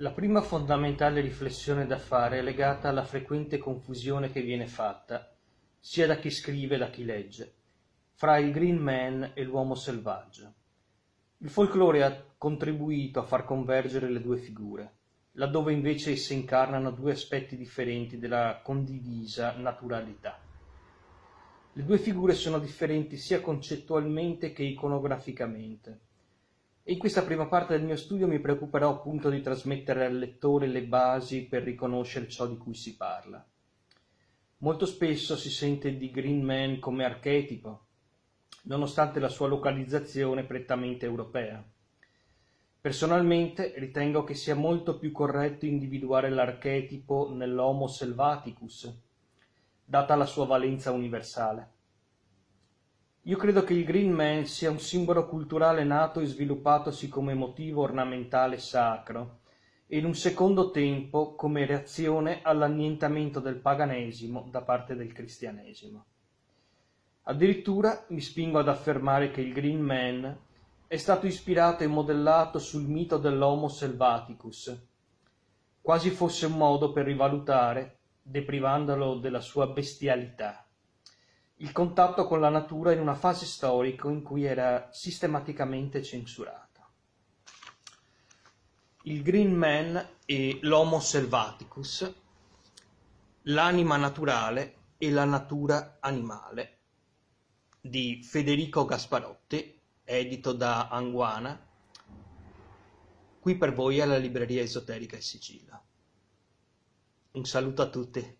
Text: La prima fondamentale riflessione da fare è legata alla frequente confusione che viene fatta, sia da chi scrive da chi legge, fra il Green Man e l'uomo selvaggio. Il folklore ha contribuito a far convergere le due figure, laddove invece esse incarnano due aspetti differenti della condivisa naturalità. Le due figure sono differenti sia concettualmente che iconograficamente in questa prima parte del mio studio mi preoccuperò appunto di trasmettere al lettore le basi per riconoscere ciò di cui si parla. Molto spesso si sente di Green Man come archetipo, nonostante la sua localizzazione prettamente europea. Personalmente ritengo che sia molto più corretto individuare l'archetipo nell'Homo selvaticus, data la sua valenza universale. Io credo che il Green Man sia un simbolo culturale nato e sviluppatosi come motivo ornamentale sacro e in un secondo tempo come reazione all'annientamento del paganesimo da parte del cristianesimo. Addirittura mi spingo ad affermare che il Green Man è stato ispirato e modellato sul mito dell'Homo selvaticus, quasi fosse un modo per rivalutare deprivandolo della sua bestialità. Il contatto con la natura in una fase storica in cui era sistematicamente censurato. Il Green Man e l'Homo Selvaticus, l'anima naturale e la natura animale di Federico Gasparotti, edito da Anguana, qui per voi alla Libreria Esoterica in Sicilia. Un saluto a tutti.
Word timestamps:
La 0.00 0.12
prima 0.12 0.42
fondamentale 0.42 1.20
riflessione 1.20 1.84
da 1.84 1.98
fare 1.98 2.38
è 2.38 2.42
legata 2.42 2.88
alla 2.88 3.02
frequente 3.02 3.58
confusione 3.58 4.30
che 4.30 4.42
viene 4.42 4.68
fatta, 4.68 5.28
sia 5.80 6.06
da 6.06 6.18
chi 6.18 6.30
scrive 6.30 6.76
da 6.76 6.88
chi 6.88 7.04
legge, 7.04 7.54
fra 8.12 8.38
il 8.38 8.52
Green 8.52 8.76
Man 8.76 9.32
e 9.34 9.42
l'uomo 9.42 9.74
selvaggio. 9.74 10.54
Il 11.38 11.50
folklore 11.50 12.04
ha 12.04 12.24
contribuito 12.38 13.18
a 13.18 13.24
far 13.24 13.44
convergere 13.44 14.08
le 14.08 14.20
due 14.20 14.36
figure, 14.36 14.92
laddove 15.32 15.72
invece 15.72 16.12
esse 16.12 16.32
incarnano 16.32 16.92
due 16.92 17.10
aspetti 17.10 17.56
differenti 17.56 18.20
della 18.20 18.60
condivisa 18.62 19.56
naturalità. 19.56 20.38
Le 21.72 21.84
due 21.84 21.98
figure 21.98 22.34
sono 22.34 22.60
differenti 22.60 23.16
sia 23.16 23.40
concettualmente 23.40 24.52
che 24.52 24.62
iconograficamente 24.62 26.06
in 26.90 26.96
questa 26.96 27.22
prima 27.22 27.46
parte 27.46 27.76
del 27.76 27.84
mio 27.84 27.96
studio 27.96 28.26
mi 28.26 28.40
preoccuperò 28.40 28.88
appunto 28.88 29.28
di 29.28 29.42
trasmettere 29.42 30.06
al 30.06 30.16
lettore 30.16 30.66
le 30.66 30.84
basi 30.84 31.44
per 31.44 31.62
riconoscere 31.62 32.28
ciò 32.28 32.46
di 32.46 32.56
cui 32.56 32.72
si 32.72 32.96
parla. 32.96 33.46
Molto 34.58 34.86
spesso 34.86 35.36
si 35.36 35.50
sente 35.50 35.98
di 35.98 36.10
Green 36.10 36.42
Man 36.42 36.78
come 36.78 37.04
archetipo, 37.04 37.86
nonostante 38.62 39.20
la 39.20 39.28
sua 39.28 39.48
localizzazione 39.48 40.44
prettamente 40.44 41.04
europea. 41.04 41.62
Personalmente 42.80 43.74
ritengo 43.76 44.24
che 44.24 44.34
sia 44.34 44.54
molto 44.54 44.96
più 44.96 45.12
corretto 45.12 45.66
individuare 45.66 46.30
l'archetipo 46.30 47.30
nell'Homo 47.30 47.86
selvaticus, 47.86 48.90
data 49.84 50.16
la 50.16 50.24
sua 50.24 50.46
valenza 50.46 50.90
universale. 50.90 51.72
Io 53.28 53.36
credo 53.36 53.62
che 53.62 53.74
il 53.74 53.84
Green 53.84 54.10
Man 54.10 54.46
sia 54.46 54.70
un 54.70 54.80
simbolo 54.80 55.26
culturale 55.26 55.84
nato 55.84 56.20
e 56.20 56.24
sviluppatosi 56.24 57.10
come 57.10 57.34
motivo 57.34 57.82
ornamentale 57.82 58.56
sacro 58.56 59.40
e 59.86 59.98
in 59.98 60.06
un 60.06 60.14
secondo 60.14 60.70
tempo 60.70 61.34
come 61.34 61.66
reazione 61.66 62.40
all'annientamento 62.40 63.38
del 63.38 63.56
paganesimo 63.56 64.48
da 64.50 64.62
parte 64.62 64.96
del 64.96 65.12
cristianesimo. 65.12 66.06
Addirittura 67.24 68.06
mi 68.08 68.22
spingo 68.22 68.60
ad 68.60 68.68
affermare 68.68 69.30
che 69.30 69.42
il 69.42 69.52
Green 69.52 69.82
Man 69.82 70.38
è 70.86 70.96
stato 70.96 71.26
ispirato 71.26 71.84
e 71.84 71.86
modellato 71.86 72.58
sul 72.58 72.88
mito 72.88 73.18
dell'Homo 73.18 73.68
selvaticus, 73.68 74.74
quasi 75.82 76.08
fosse 76.08 76.46
un 76.46 76.56
modo 76.56 76.92
per 76.92 77.04
rivalutare 77.04 77.98
deprivandolo 78.22 79.16
della 79.16 79.40
sua 79.40 79.66
bestialità. 79.66 80.62
Il 81.60 81.72
contatto 81.72 82.24
con 82.26 82.38
la 82.38 82.50
natura 82.50 82.92
in 82.92 83.00
una 83.00 83.16
fase 83.16 83.44
storica 83.44 84.08
in 84.08 84.22
cui 84.22 84.44
era 84.44 84.90
sistematicamente 84.92 86.04
censurato. 86.04 86.66
Il 89.02 89.22
Green 89.22 89.54
Man 89.54 90.08
e 90.24 90.60
l'Homo 90.62 91.00
Selvaticus, 91.00 92.14
l'anima 93.42 93.96
naturale 93.96 94.74
e 94.98 95.10
la 95.10 95.24
natura 95.24 95.96
animale 95.98 96.78
di 97.80 98.22
Federico 98.22 98.84
Gasparotti, 98.84 99.80
edito 100.04 100.52
da 100.52 100.88
Anguana, 100.88 101.60
qui 103.40 103.56
per 103.56 103.74
voi 103.74 104.00
alla 104.00 104.16
Libreria 104.16 104.62
Esoterica 104.62 105.16
in 105.16 105.22
Sicilia. 105.22 105.82
Un 107.32 107.44
saluto 107.44 107.82
a 107.82 107.88
tutti. 107.88 108.38